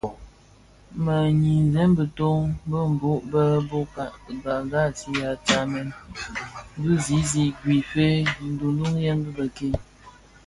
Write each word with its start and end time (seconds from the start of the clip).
Me 1.03 1.17
nyisen 1.41 1.89
biton 1.97 2.39
bedho 2.71 3.11
bë 3.31 3.43
bōka 3.69 4.05
ghaksiya 4.71 5.29
stamen 5.41 5.87
bi 6.81 6.93
zi 7.05 7.17
I 7.43 7.45
Guife, 7.59 8.07
nduduyèn 8.49 9.19
dhi 9.23 9.31
bëk-ke. 9.37 9.69